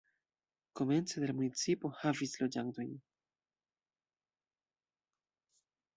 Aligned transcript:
Komence 0.79 1.19
de 1.23 1.27
la 1.31 1.35
municipo 1.41 1.91
havis 1.99 2.33
loĝantojn. 2.43 2.97